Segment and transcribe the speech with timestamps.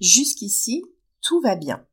[0.00, 0.84] Jusqu'ici,
[1.22, 1.86] tout va bien.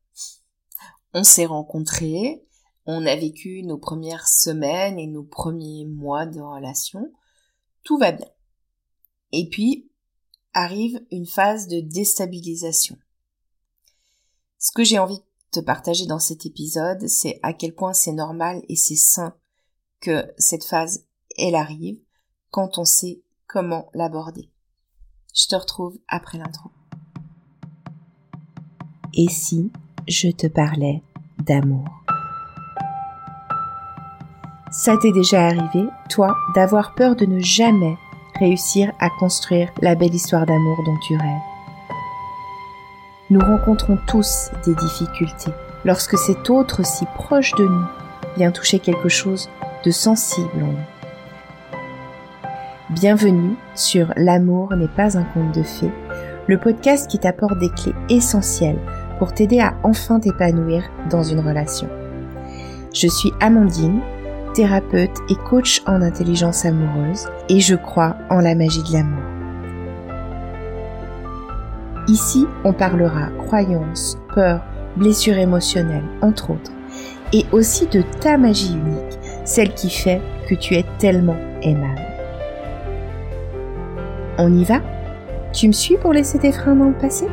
[1.13, 2.45] On s'est rencontrés,
[2.85, 7.11] on a vécu nos premières semaines et nos premiers mois de relation.
[7.83, 8.27] Tout va bien.
[9.31, 9.89] Et puis,
[10.53, 12.97] arrive une phase de déstabilisation.
[14.59, 18.11] Ce que j'ai envie de te partager dans cet épisode, c'est à quel point c'est
[18.11, 19.35] normal et c'est sain
[19.99, 21.05] que cette phase,
[21.37, 21.99] elle arrive
[22.49, 24.49] quand on sait comment l'aborder.
[25.33, 26.71] Je te retrouve après l'intro.
[29.15, 29.71] Et si
[30.07, 31.03] je te parlais
[31.45, 31.85] d'amour?
[34.71, 37.95] Ça t'est déjà arrivé, toi, d'avoir peur de ne jamais
[38.39, 41.41] réussir à construire la belle histoire d'amour dont tu rêves?
[43.29, 45.51] Nous rencontrons tous des difficultés.
[45.85, 47.85] Lorsque cet autre si proche de nous
[48.35, 49.47] vient toucher quelque chose
[49.85, 50.87] de sensible en nous.
[52.89, 55.91] Bienvenue sur L'amour n'est pas un conte de fées,
[56.47, 58.79] le podcast qui t'apporte des clés essentielles
[59.23, 61.87] pour t'aider à enfin t'épanouir dans une relation.
[62.93, 64.01] Je suis Amandine,
[64.53, 69.23] thérapeute et coach en intelligence amoureuse et je crois en la magie de l'amour.
[72.09, 74.65] Ici, on parlera croyances, peurs,
[74.97, 76.73] blessures émotionnelles, entre autres,
[77.31, 82.01] et aussi de ta magie unique, celle qui fait que tu es tellement aimable.
[84.37, 84.81] On y va?
[85.53, 87.27] Tu me suis pour laisser tes freins dans le passé?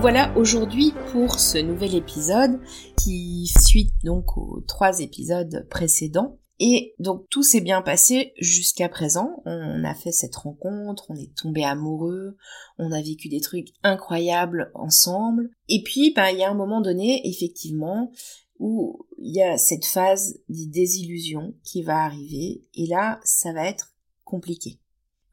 [0.00, 2.60] Voilà aujourd'hui pour ce nouvel épisode
[2.96, 6.38] qui suit donc aux trois épisodes précédents.
[6.60, 9.42] Et donc tout s'est bien passé jusqu'à présent.
[9.44, 12.36] On a fait cette rencontre, on est tombé amoureux,
[12.78, 15.50] on a vécu des trucs incroyables ensemble.
[15.68, 18.12] Et puis, ben, il y a un moment donné, effectivement,
[18.60, 22.64] où il y a cette phase de désillusion qui va arriver.
[22.74, 24.78] Et là, ça va être compliqué.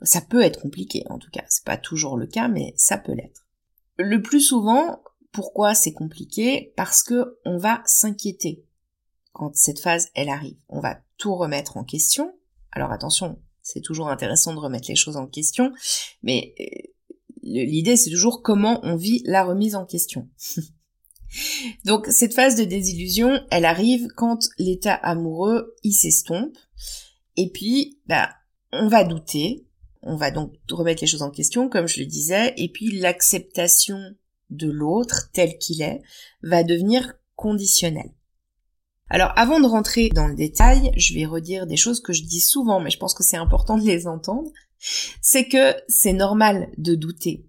[0.01, 1.43] Ça peut être compliqué, en tout cas.
[1.49, 3.44] C'est pas toujours le cas, mais ça peut l'être.
[3.97, 5.01] Le plus souvent,
[5.31, 6.73] pourquoi c'est compliqué?
[6.75, 8.65] Parce que on va s'inquiéter
[9.33, 10.57] quand cette phase elle arrive.
[10.69, 12.33] On va tout remettre en question.
[12.71, 15.73] Alors attention, c'est toujours intéressant de remettre les choses en question,
[16.23, 16.65] mais euh,
[17.43, 20.29] l'idée c'est toujours comment on vit la remise en question.
[21.85, 26.57] Donc cette phase de désillusion, elle arrive quand l'état amoureux il s'estompe,
[27.35, 28.29] et puis bah
[28.71, 29.65] on va douter,
[30.05, 33.99] on va donc remettre les choses en question, comme je le disais, et puis l'acceptation
[34.51, 36.01] de l'autre tel qu'il est
[36.43, 38.13] va devenir conditionnelle.
[39.09, 42.39] Alors avant de rentrer dans le détail, je vais redire des choses que je dis
[42.39, 44.49] souvent, mais je pense que c'est important de les entendre.
[45.21, 47.47] C'est que c'est normal de douter.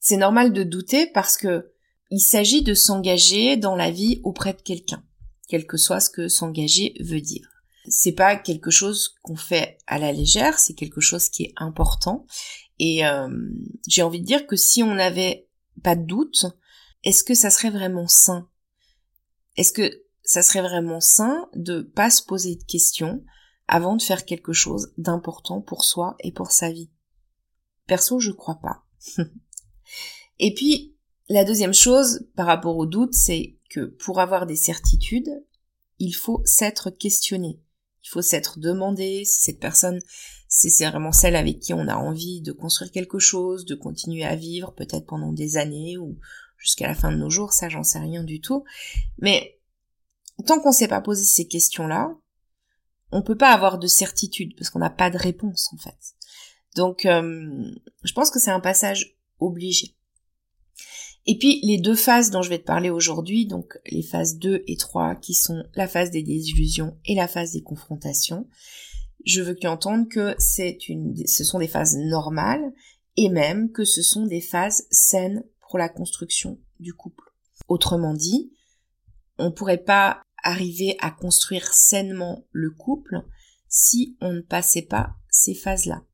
[0.00, 1.72] C'est normal de douter parce que
[2.10, 5.02] il s'agit de s'engager dans la vie auprès de quelqu'un,
[5.48, 7.55] quel que soit ce que s'engager veut dire
[7.88, 12.26] c'est pas quelque chose qu'on fait à la légère, c'est quelque chose qui est important.
[12.78, 13.28] Et euh,
[13.88, 15.48] j'ai envie de dire que si on n'avait
[15.82, 16.46] pas de doute,
[17.02, 18.48] est-ce que ça serait vraiment sain?
[19.56, 23.24] Est-ce que ça serait vraiment sain de pas se poser de questions
[23.68, 26.90] avant de faire quelque chose d'important pour soi et pour sa vie?
[27.86, 28.84] Perso, je crois pas.
[30.38, 30.96] et puis,
[31.28, 35.30] la deuxième chose par rapport au doute, c'est que pour avoir des certitudes,
[35.98, 37.60] il faut s'être questionné.
[38.06, 39.98] Il faut s'être demandé si cette personne,
[40.46, 44.36] c'est vraiment celle avec qui on a envie de construire quelque chose, de continuer à
[44.36, 46.16] vivre, peut-être pendant des années ou
[46.56, 48.62] jusqu'à la fin de nos jours, ça j'en sais rien du tout.
[49.18, 49.58] Mais
[50.46, 52.16] tant qu'on s'est pas posé ces questions-là,
[53.10, 55.98] on peut pas avoir de certitude parce qu'on n'a pas de réponse en fait.
[56.76, 57.72] Donc, euh,
[58.04, 59.95] je pense que c'est un passage obligé.
[61.26, 64.62] Et puis les deux phases dont je vais te parler aujourd'hui, donc les phases 2
[64.66, 68.46] et 3 qui sont la phase des désillusions et la phase des confrontations,
[69.24, 70.36] je veux que tu que
[70.88, 72.72] une, ce sont des phases normales
[73.16, 77.24] et même que ce sont des phases saines pour la construction du couple.
[77.66, 78.52] Autrement dit,
[79.38, 83.24] on ne pourrait pas arriver à construire sainement le couple
[83.68, 86.04] si on ne passait pas ces phases-là.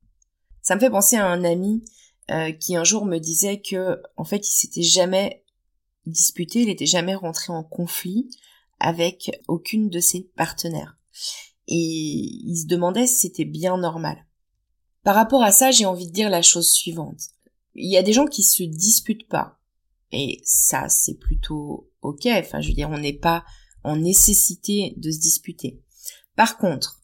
[0.63, 1.83] Ça me fait penser à un ami
[2.31, 5.43] euh, qui un jour me disait que en fait il s'était jamais
[6.05, 8.29] disputé, il était jamais rentré en conflit
[8.79, 10.97] avec aucune de ses partenaires.
[11.67, 14.25] Et il se demandait si c'était bien normal.
[15.03, 17.19] Par rapport à ça, j'ai envie de dire la chose suivante.
[17.75, 19.59] Il y a des gens qui se disputent pas.
[20.11, 22.27] Et ça, c'est plutôt ok.
[22.27, 23.43] Enfin, je veux dire, on n'est pas
[23.83, 25.81] en nécessité de se disputer.
[26.35, 27.01] Par contre,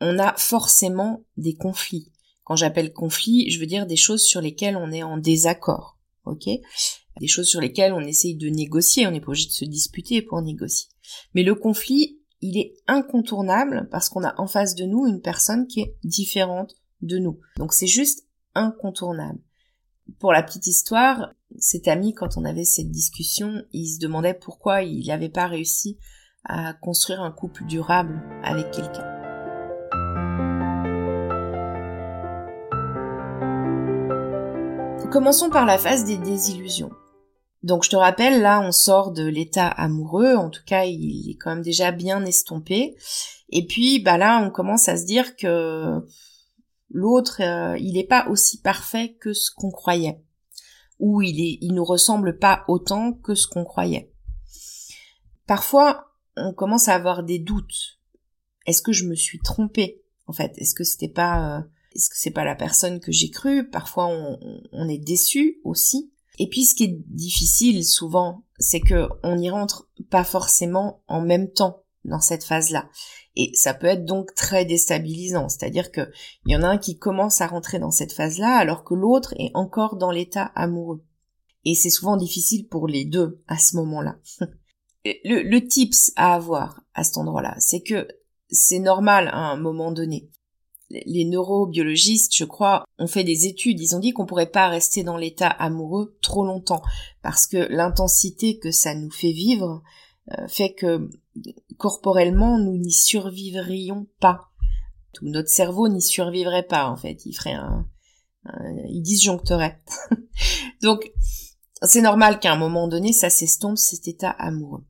[0.00, 2.12] on a forcément des conflits.
[2.48, 6.48] Quand j'appelle conflit, je veux dire des choses sur lesquelles on est en désaccord, ok?
[7.20, 10.22] Des choses sur lesquelles on essaye de négocier, on n'est pas obligé de se disputer
[10.22, 10.88] pour négocier.
[11.34, 15.66] Mais le conflit, il est incontournable parce qu'on a en face de nous une personne
[15.66, 17.38] qui est différente de nous.
[17.58, 19.40] Donc c'est juste incontournable.
[20.18, 24.82] Pour la petite histoire, cet ami, quand on avait cette discussion, il se demandait pourquoi
[24.84, 25.98] il n'avait pas réussi
[26.44, 29.17] à construire un couple durable avec quelqu'un.
[35.10, 36.90] Commençons par la phase des désillusions.
[37.62, 41.36] Donc je te rappelle, là on sort de l'état amoureux, en tout cas il est
[41.36, 42.94] quand même déjà bien estompé.
[43.48, 46.06] Et puis bah là on commence à se dire que
[46.90, 50.20] l'autre euh, il n'est pas aussi parfait que ce qu'on croyait,
[50.98, 54.12] ou il est, nous ressemble pas autant que ce qu'on croyait.
[55.46, 57.98] Parfois on commence à avoir des doutes.
[58.66, 60.52] Est-ce que je me suis trompée en fait?
[60.58, 61.62] Est-ce que c'était pas euh,
[61.98, 66.12] est-ce que c'est pas la personne que j'ai cru Parfois on, est déçu aussi.
[66.38, 71.20] Et puis ce qui est difficile souvent, c'est que on n'y rentre pas forcément en
[71.20, 72.88] même temps dans cette phase-là.
[73.34, 76.08] Et ça peut être donc très déstabilisant, c'est-à-dire que
[76.46, 79.34] il y en a un qui commence à rentrer dans cette phase-là alors que l'autre
[79.36, 81.04] est encore dans l'état amoureux.
[81.64, 84.18] Et c'est souvent difficile pour les deux à ce moment-là.
[85.04, 88.06] le, le tips à avoir à cet endroit-là, c'est que
[88.50, 90.30] c'est normal à un moment donné
[90.90, 93.80] les neurobiologistes, je crois, ont fait des études.
[93.80, 96.82] Ils ont dit qu'on pourrait pas rester dans l'état amoureux trop longtemps
[97.22, 99.82] parce que l'intensité que ça nous fait vivre
[100.32, 101.10] euh, fait que
[101.76, 104.48] corporellement nous n'y survivrions pas.
[105.12, 107.24] Tout notre cerveau n'y survivrait pas en fait.
[107.26, 107.86] Il ferait un,
[108.88, 109.78] il disjoncterait.
[110.82, 111.10] Donc
[111.82, 114.84] c'est normal qu'à un moment donné ça s'estompe cet état amoureux.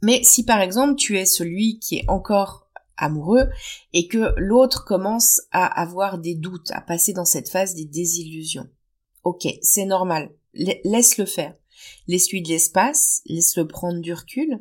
[0.00, 2.61] Mais si par exemple tu es celui qui est encore
[2.96, 3.48] amoureux
[3.92, 8.68] et que l'autre commence à avoir des doutes, à passer dans cette phase des désillusions.
[9.24, 10.32] Ok, c'est normal.
[10.54, 11.54] Laisse-le faire.
[12.06, 14.60] Laisse-lui de l'espace, laisse-le prendre du recul.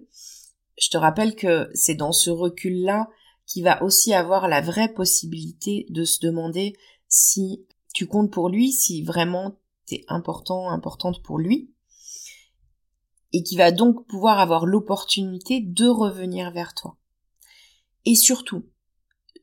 [0.80, 3.10] Je te rappelle que c'est dans ce recul-là
[3.45, 6.74] qu'il va aussi avoir la vraie possibilité de se demander
[7.07, 11.74] si tu comptes pour lui, si vraiment t'es important, importante pour lui,
[13.34, 16.98] et qui va donc pouvoir avoir l'opportunité de revenir vers toi.
[18.06, 18.65] Et surtout,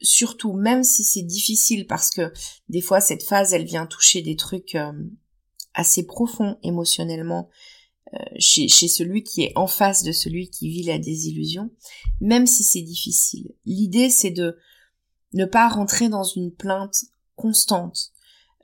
[0.01, 2.33] surtout, même si c'est difficile parce que
[2.69, 4.93] des fois cette phase, elle vient toucher des trucs euh,
[5.75, 7.49] assez profonds émotionnellement
[8.15, 11.71] euh, chez, chez celui qui est en face de celui qui vit la désillusion,
[12.21, 13.53] même si c'est difficile.
[13.67, 14.57] L'idée, c'est de
[15.35, 17.05] ne pas rentrer dans une plainte
[17.37, 18.13] constante,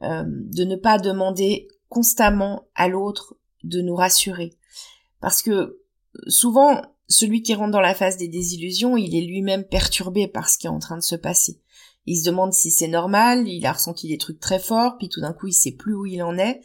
[0.03, 4.57] euh, de ne pas demander constamment à l'autre de nous rassurer.
[5.21, 5.81] Parce que
[6.27, 10.59] souvent, celui qui rentre dans la phase des désillusions, il est lui-même perturbé par ce
[10.59, 11.61] qui est en train de se passer.
[12.07, 15.21] Il se demande si c'est normal, il a ressenti des trucs très forts, puis tout
[15.21, 16.61] d'un coup il sait plus où il en est,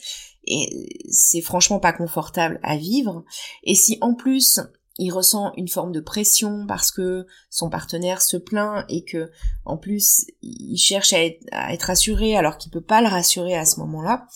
[0.46, 3.24] et c'est franchement pas confortable à vivre.
[3.64, 4.60] Et si en plus
[4.98, 9.32] il ressent une forme de pression parce que son partenaire se plaint et que
[9.64, 13.56] en plus il cherche à être, à être rassuré alors qu'il peut pas le rassurer
[13.56, 14.28] à ce moment-là,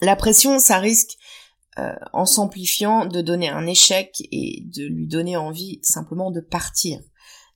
[0.00, 1.16] la pression ça risque
[1.78, 7.00] euh, en s'amplifiant, de donner un échec et de lui donner envie simplement de partir.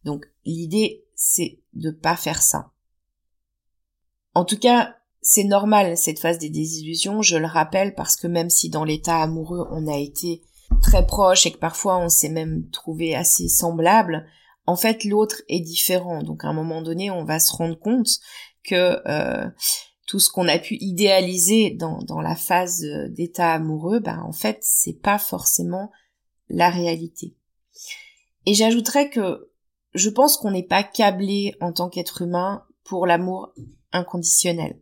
[0.05, 2.71] Donc l'idée, c'est de pas faire ça.
[4.35, 8.51] En tout cas, c'est normal cette phase des désillusions, je le rappelle, parce que même
[8.51, 10.43] si dans l'état amoureux on a été
[10.83, 14.27] très proche et que parfois on s'est même trouvé assez semblable,
[14.67, 16.23] en fait l'autre est différent.
[16.23, 18.21] Donc à un moment donné, on va se rendre compte
[18.65, 19.49] que euh,
[20.11, 24.59] tout ce qu'on a pu idéaliser dans, la phase euh, d'état amoureux, ben en fait
[24.61, 25.93] c'est pas forcément
[26.49, 27.37] la réalité.
[28.45, 29.53] Et j'ajouterais que
[29.95, 33.53] je pense qu'on n'est pas câblé en tant qu'être humain pour l'amour
[33.93, 34.81] inconditionnel.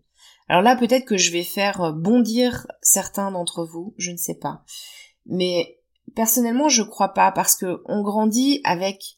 [0.48, 4.38] Alors là peut-être que je vais faire euh, bondir certains d'entre vous, je ne sais
[4.38, 4.64] pas.
[5.26, 5.78] Mais
[6.14, 9.16] personnellement je crois pas parce que on grandit avec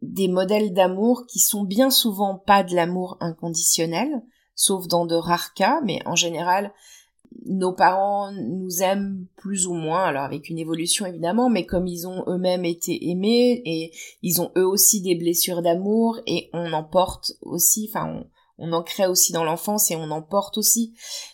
[0.00, 4.22] des modèles d'amour qui sont bien souvent pas de l'amour inconditionnel,
[4.60, 6.74] sauf dans de rares cas, mais en général,
[7.46, 12.06] nos parents nous aiment plus ou moins, alors avec une évolution évidemment, mais comme ils
[12.06, 13.90] ont eux-mêmes été aimés et
[14.20, 18.22] ils ont eux aussi des blessures d'amour et on en porte aussi, enfin
[18.58, 20.92] on, en crée aussi dans l'enfance et on en porte aussi.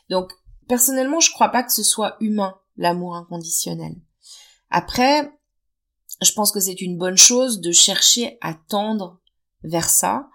[0.09, 0.31] Donc
[0.69, 3.97] personnellement, je crois pas que ce soit humain l'amour inconditionnel.
[4.71, 5.33] Après,
[6.23, 9.19] je pense que c'est une bonne chose de chercher à tendre
[9.65, 10.29] vers ça,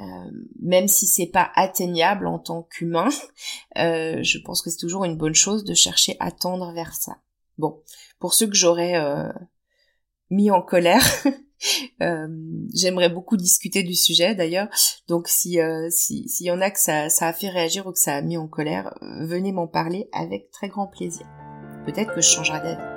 [0.00, 3.08] euh, même si c'est pas atteignable en tant qu'humain,
[3.78, 7.18] euh, je pense que c'est toujours une bonne chose de chercher à tendre vers ça.
[7.58, 7.80] Bon,
[8.18, 9.32] pour ceux que j'aurais euh,
[10.30, 11.04] mis en colère,
[12.74, 14.68] j'aimerais beaucoup discuter du sujet d'ailleurs.
[15.06, 15.58] Donc si
[15.90, 18.36] s'il y en a que ça, ça a fait réagir ou que ça a mis
[18.36, 21.26] en colère, venez m'en parler avec très grand plaisir.
[21.86, 22.93] Peut-être que je changerai d'avis.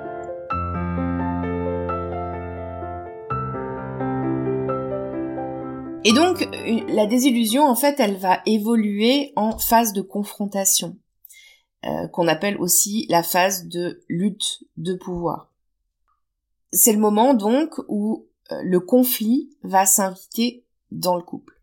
[6.08, 6.48] Et donc,
[6.88, 10.98] la désillusion, en fait, elle va évoluer en phase de confrontation,
[11.84, 15.52] euh, qu'on appelle aussi la phase de lutte de pouvoir.
[16.72, 21.62] C'est le moment donc où euh, le conflit va s'inviter dans le couple.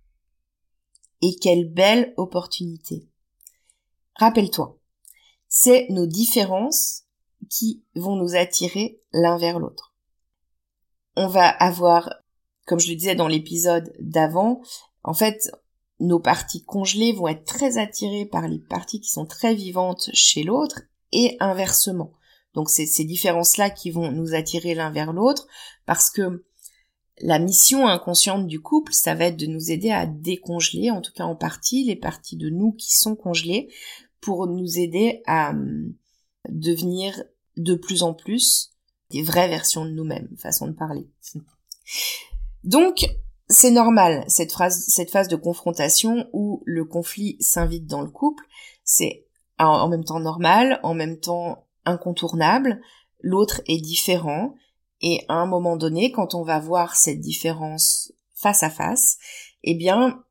[1.22, 3.08] Et quelle belle opportunité.
[4.16, 4.78] Rappelle-toi,
[5.48, 7.04] c'est nos différences
[7.48, 9.94] qui vont nous attirer l'un vers l'autre.
[11.16, 12.10] On va avoir
[12.66, 14.62] comme je le disais dans l'épisode d'avant,
[15.02, 15.50] en fait,
[16.00, 20.42] nos parties congelées vont être très attirées par les parties qui sont très vivantes chez
[20.42, 22.12] l'autre et inversement.
[22.54, 25.46] Donc c'est ces différences-là qui vont nous attirer l'un vers l'autre
[25.86, 26.44] parce que
[27.20, 31.12] la mission inconsciente du couple, ça va être de nous aider à décongeler, en tout
[31.12, 33.68] cas en partie, les parties de nous qui sont congelées
[34.20, 35.94] pour nous aider à hum,
[36.48, 37.22] devenir
[37.56, 38.72] de plus en plus
[39.10, 41.06] des vraies versions de nous-mêmes, façon de parler.
[42.64, 43.06] Donc,
[43.48, 48.44] c'est normal, cette, phase de confrontation où le conflit s'invite dans le couple,
[48.84, 49.26] c'est
[49.58, 52.80] en même temps normal, en même temps incontournable,
[53.20, 54.54] l'autre est différent,
[55.02, 59.18] et à un moment donné, quand on va voir cette différence face à face,
[59.62, 60.24] eh bien,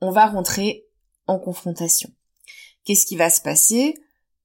[0.00, 0.86] on va rentrer
[1.26, 2.10] en confrontation.
[2.84, 3.94] Qu'est-ce qui va se passer?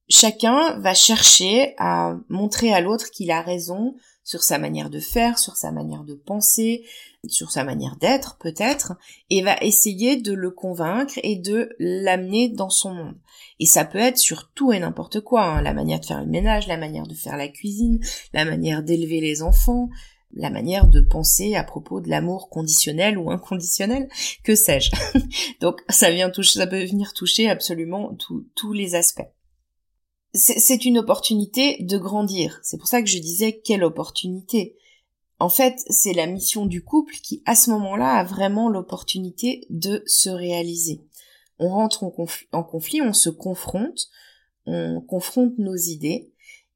[0.08, 3.94] Chacun va chercher à montrer à l'autre qu'il a raison
[4.24, 6.84] sur sa manière de faire, sur sa manière de penser,
[7.28, 8.94] sur sa manière d'être peut-être,
[9.30, 13.16] et va essayer de le convaincre et de l'amener dans son monde.
[13.60, 15.62] Et ça peut être sur tout et n'importe quoi, hein.
[15.62, 18.00] la manière de faire le ménage, la manière de faire la cuisine,
[18.32, 19.90] la manière d'élever les enfants,
[20.32, 24.08] la manière de penser à propos de l'amour conditionnel ou inconditionnel,
[24.42, 24.90] que sais-je.
[25.60, 28.16] Donc ça vient toucher, ça peut venir toucher absolument
[28.54, 29.28] tous les aspects
[30.34, 32.60] c'est une opportunité de grandir.
[32.62, 34.76] C'est pour ça que je disais quelle opportunité.
[35.38, 40.02] En fait, c'est la mission du couple qui, à ce moment-là, a vraiment l'opportunité de
[40.06, 41.04] se réaliser.
[41.58, 44.08] On rentre en conflit, on se confronte,
[44.66, 46.32] on confronte nos idées,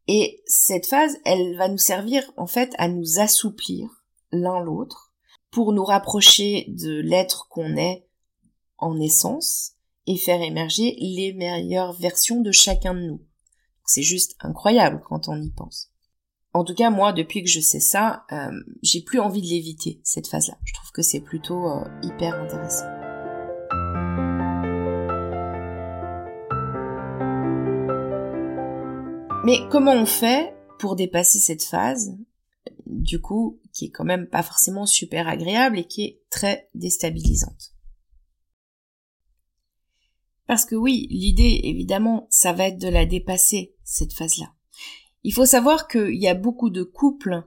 [0.07, 5.13] et cette phase, elle va nous servir, en fait, à nous assouplir l'un l'autre,
[5.51, 8.07] pour nous rapprocher de l'être qu'on est
[8.79, 9.73] en essence,
[10.07, 13.21] et faire émerger les meilleures versions de chacun de nous.
[13.89, 15.91] C'est juste incroyable quand on y pense.
[16.53, 18.51] En tout cas, moi, depuis que je sais ça, euh,
[18.83, 20.59] j'ai plus envie de l'éviter, cette phase-là.
[20.63, 22.85] Je trouve que c'est plutôt euh, hyper intéressant.
[29.47, 32.15] Mais comment on fait pour dépasser cette phase,
[32.85, 37.73] du coup, qui est quand même pas forcément super agréable et qui est très déstabilisante?
[40.49, 44.53] Parce que oui, l'idée, évidemment, ça va être de la dépasser, cette phase-là.
[45.25, 47.43] Il faut savoir qu'il y a beaucoup de couples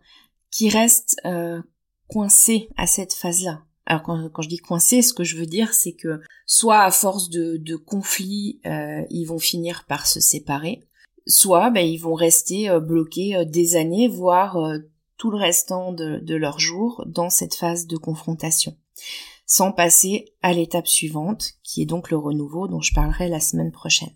[0.49, 1.61] qui restent euh,
[2.07, 3.63] coincés à cette phase-là.
[3.85, 7.29] Alors quand, je dis coincés, ce que je veux dire, c'est que soit à force
[7.29, 10.83] de, de conflits, euh, ils vont finir par se séparer,
[11.27, 14.57] soit ben, ils vont rester euh, bloqués des années, voire
[15.17, 18.75] tout le restant de, de leur jour dans cette phase de confrontation
[19.51, 23.73] sans passer à l'étape suivante, qui est donc le renouveau dont je parlerai la semaine
[23.73, 24.15] prochaine.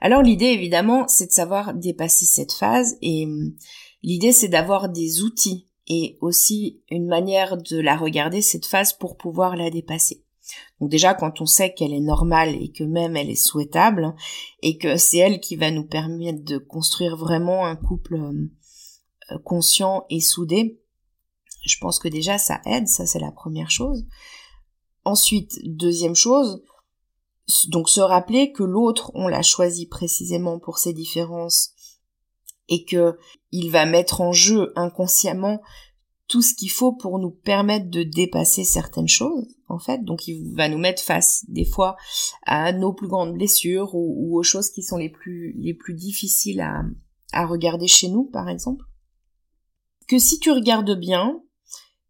[0.00, 3.54] Alors l'idée évidemment, c'est de savoir dépasser cette phase et hum,
[4.02, 9.16] l'idée c'est d'avoir des outils et aussi une manière de la regarder cette phase pour
[9.16, 10.24] pouvoir la dépasser.
[10.80, 14.14] Donc déjà quand on sait qu'elle est normale et que même elle est souhaitable
[14.62, 18.50] et que c'est elle qui va nous permettre de construire vraiment un couple hum,
[19.32, 20.80] euh, conscient et soudé,
[21.66, 24.06] je pense que déjà ça aide, ça c'est la première chose.
[25.04, 26.62] Ensuite, deuxième chose,
[27.68, 31.72] donc se rappeler que l'autre, on l'a choisi précisément pour ses différences
[32.68, 33.18] et que
[33.50, 35.60] il va mettre en jeu inconsciemment
[36.28, 40.04] tout ce qu'il faut pour nous permettre de dépasser certaines choses, en fait.
[40.04, 41.96] Donc, il va nous mettre face, des fois,
[42.44, 46.60] à nos plus grandes blessures ou, aux choses qui sont les plus, les plus difficiles
[46.60, 46.82] à,
[47.32, 48.84] à regarder chez nous, par exemple.
[50.06, 51.40] Que si tu regardes bien,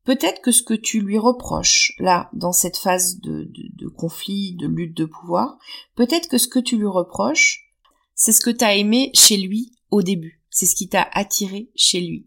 [0.09, 4.67] Peut-être que ce que tu lui reproches, là, dans cette phase de, de, conflit, de
[4.67, 5.59] lutte de pouvoir,
[5.97, 7.69] peut-être que ce que tu lui reproches,
[8.15, 10.43] c'est ce que tu as aimé chez lui au début.
[10.49, 12.27] C'est ce qui t'a attiré chez lui.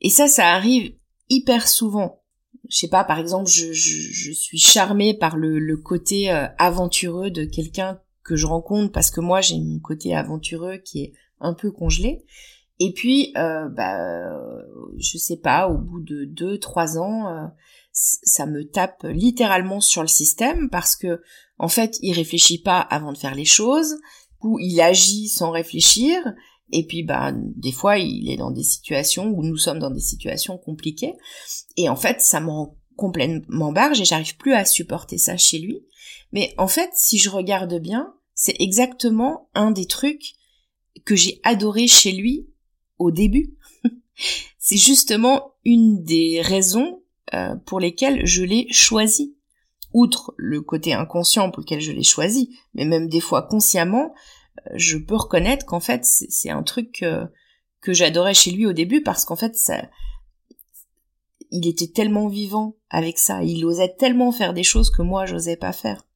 [0.00, 0.96] Et ça, ça arrive
[1.28, 2.24] hyper souvent.
[2.68, 7.44] Je sais pas, par exemple, je, suis charmée par le, le côté euh, aventureux de
[7.44, 11.70] quelqu'un que je rencontre parce que moi j'ai mon côté aventureux qui est un peu
[11.70, 12.24] congelé.
[12.80, 14.36] Et puis, euh, bah,
[14.98, 17.46] je sais pas, au bout de deux, trois ans, euh,
[17.92, 21.20] ça me tape littéralement sur le système parce que,
[21.58, 23.96] en fait, il réfléchit pas avant de faire les choses,
[24.40, 26.18] ou il agit sans réfléchir,
[26.72, 30.00] et puis, bah, des fois, il est dans des situations où nous sommes dans des
[30.00, 31.14] situations compliquées,
[31.76, 35.58] et en fait, ça me rend complètement barge et j'arrive plus à supporter ça chez
[35.58, 35.84] lui.
[36.32, 40.34] Mais en fait, si je regarde bien, c'est exactement un des trucs
[41.04, 42.48] que j'ai adoré chez lui
[43.02, 43.54] au début.
[44.58, 47.02] c'est justement une des raisons
[47.34, 49.36] euh, pour lesquelles je l'ai choisi.
[49.92, 54.14] Outre le côté inconscient pour lequel je l'ai choisi, mais même des fois consciemment,
[54.66, 57.04] euh, je peux reconnaître qu'en fait c'est un truc
[57.80, 59.82] que j'adorais chez lui au début parce qu'en fait ça,
[61.52, 65.56] il était tellement vivant avec ça, il osait tellement faire des choses que moi j'osais
[65.56, 66.06] pas faire.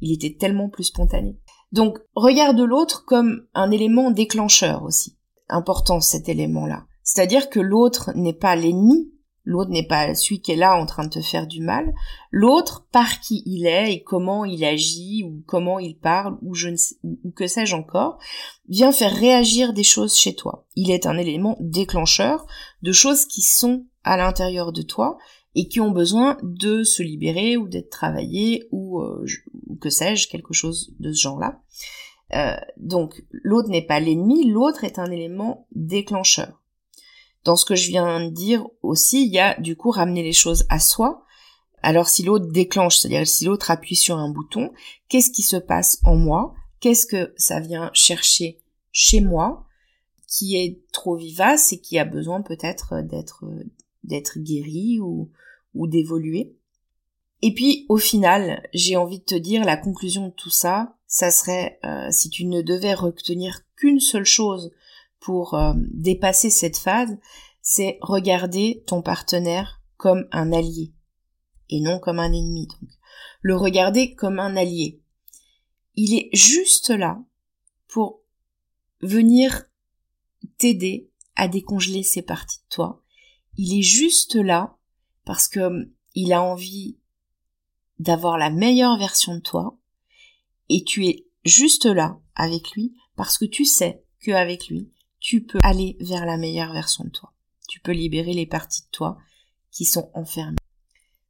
[0.00, 1.36] Il était tellement plus spontané.
[1.72, 5.16] Donc regarde l'autre comme un élément déclencheur aussi.
[5.50, 6.86] Important cet élément-là.
[7.02, 9.10] C'est-à-dire que l'autre n'est pas l'ennemi,
[9.44, 11.92] l'autre n'est pas celui qui est là en train de te faire du mal,
[12.30, 16.68] l'autre par qui il est et comment il agit ou comment il parle ou je
[16.68, 16.76] ne
[17.24, 18.18] ou que sais-je encore,
[18.68, 20.66] vient faire réagir des choses chez toi.
[20.76, 22.46] Il est un élément déclencheur
[22.82, 25.18] de choses qui sont à l'intérieur de toi
[25.54, 29.24] et qui ont besoin de se libérer ou d'être travaillées ou, euh,
[29.80, 31.60] que sais-je, quelque chose de ce genre-là.
[32.34, 36.60] Euh, donc l'autre n'est pas l'ennemi, l'autre est un élément déclencheur.
[37.44, 40.32] Dans ce que je viens de dire aussi, il y a du coup ramener les
[40.32, 41.24] choses à soi.
[41.82, 44.70] Alors si l'autre déclenche, c'est-à-dire si l'autre appuie sur un bouton,
[45.08, 46.54] qu'est-ce qui se passe en moi?
[46.80, 48.60] Qu'est-ce que ça vient chercher
[48.92, 49.66] chez moi?
[50.28, 52.94] Qui est trop vivace et qui a besoin peut-être
[54.04, 55.30] d'être guéri ou,
[55.74, 56.54] ou d'évoluer.
[57.42, 61.30] Et puis au final, j'ai envie de te dire la conclusion de tout ça, ça
[61.30, 64.70] serait euh, si tu ne devais retenir qu'une seule chose
[65.18, 67.16] pour euh, dépasser cette phase,
[67.62, 70.92] c'est regarder ton partenaire comme un allié
[71.68, 72.66] et non comme un ennemi.
[72.66, 72.90] Donc,
[73.42, 75.00] le regarder comme un allié.
[75.94, 77.22] Il est juste là
[77.88, 78.22] pour
[79.00, 79.64] venir
[80.58, 83.02] t'aider à décongeler ces parties de toi
[83.56, 84.76] il est juste là
[85.24, 86.98] parce que il a envie
[88.00, 89.78] d'avoir la meilleure version de toi
[90.70, 94.90] et tu es juste là avec lui parce que tu sais qu'avec lui,
[95.20, 97.34] tu peux aller vers la meilleure version de toi.
[97.68, 99.18] Tu peux libérer les parties de toi
[99.70, 100.56] qui sont enfermées.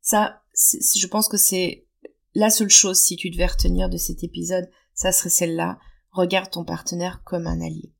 [0.00, 1.86] Ça, je pense que c'est
[2.34, 5.80] la seule chose, si tu devais retenir de cet épisode, ça serait celle-là.
[6.12, 7.92] Regarde ton partenaire comme un allié.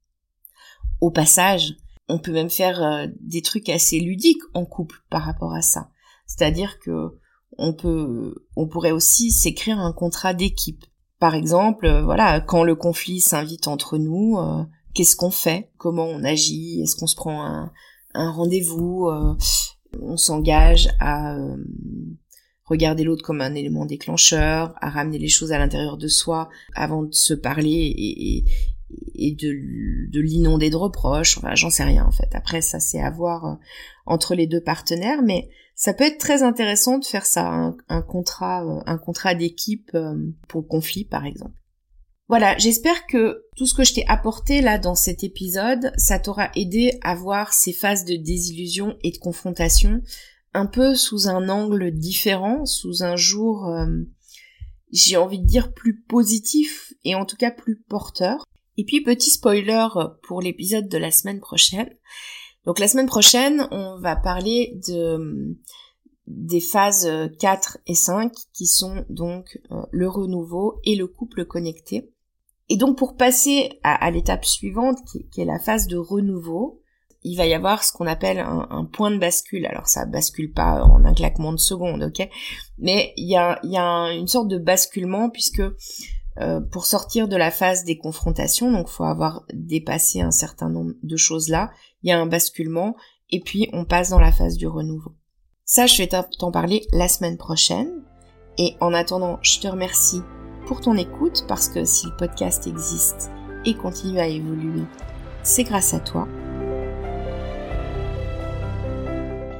[1.00, 1.74] Au passage,
[2.09, 5.90] on peut même faire euh, des trucs assez ludiques en couple par rapport à ça.
[6.26, 7.18] C'est-à-dire que
[7.60, 10.84] on peut, on pourrait aussi s'écrire un contrat d'équipe.
[11.18, 15.70] Par exemple, euh, voilà, quand le conflit s'invite entre nous, euh, qu'est-ce qu'on fait?
[15.76, 16.80] Comment on agit?
[16.82, 17.70] Est-ce qu'on se prend
[18.14, 19.08] un, rendez-vous?
[20.00, 21.36] On s'engage à
[22.70, 27.02] regarder l'autre comme un élément déclencheur, à ramener les choses à l'intérieur de soi avant
[27.02, 27.92] de se parler
[29.16, 31.36] et, de, de l'inonder de reproches.
[31.36, 32.32] Enfin, j'en sais rien en fait.
[32.32, 33.54] Après, ça c'est à voir euh,
[34.06, 38.66] entre les deux partenaires, mais ça peut être très intéressant de faire ça, un, contrat,
[38.66, 40.14] euh, un contrat d'équipe euh,
[40.46, 41.54] pour le conflit par exemple.
[42.28, 46.50] Voilà, j'espère que tout ce que je t'ai apporté là dans cet épisode, ça t'aura
[46.54, 50.02] aidé à voir ces phases de désillusion et de confrontation
[50.52, 53.72] un peu sous un angle différent, sous un jour,
[54.92, 58.44] j'ai envie de dire plus positif et en tout cas plus porteur.
[58.76, 59.88] Et puis petit spoiler
[60.22, 61.88] pour l'épisode de la semaine prochaine.
[62.64, 65.56] Donc la semaine prochaine, on va parler de
[66.26, 72.08] des phases 4 et 5 qui sont donc euh, le renouveau et le couple connecté.
[72.68, 76.80] Et donc pour passer à, l'étape suivante qui, est la phase de renouveau,
[77.24, 79.66] il va y avoir ce qu'on appelle un, point de bascule.
[79.66, 82.28] Alors ça bascule pas en un claquement de secondes, ok?
[82.78, 85.62] Mais il y a, y a une sorte de basculement puisque
[86.38, 90.92] euh, pour sortir de la phase des confrontations, donc faut avoir dépassé un certain nombre
[91.02, 91.70] de choses là,
[92.02, 92.94] il y a un basculement
[93.30, 95.12] et puis on passe dans la phase du renouveau.
[95.64, 98.02] Ça, je vais t'en parler la semaine prochaine.
[98.58, 100.20] Et en attendant, je te remercie
[100.66, 103.30] pour ton écoute parce que si le podcast existe
[103.64, 104.82] et continue à évoluer,
[105.42, 106.26] c'est grâce à toi.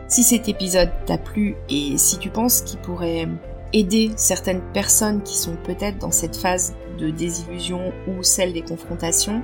[0.09, 3.29] Si cet épisode t'a plu et si tu penses qu'il pourrait
[3.73, 9.43] aider certaines personnes qui sont peut-être dans cette phase de désillusion ou celle des confrontations,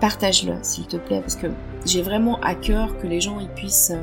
[0.00, 1.48] partage-le s'il te plaît parce que
[1.84, 4.02] j'ai vraiment à cœur que les gens ils puissent euh,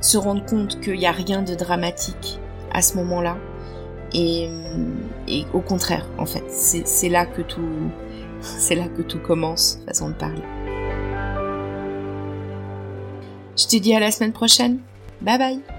[0.00, 2.38] se rendre compte qu'il n'y a rien de dramatique
[2.72, 3.36] à ce moment-là
[4.12, 4.48] et,
[5.26, 7.90] et, au contraire en fait c'est là que tout
[8.40, 10.42] c'est là que tout commence façon de parler.
[13.56, 14.78] Je te dis à la semaine prochaine.
[15.20, 15.77] Bye bye